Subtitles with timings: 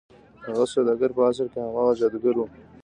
[0.45, 2.43] هغه سوداګر په اصل کې هماغه جادوګر و.